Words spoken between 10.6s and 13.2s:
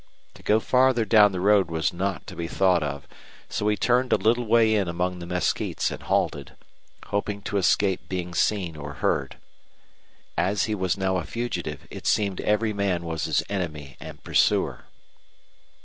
he was now a fugitive, it seemed every man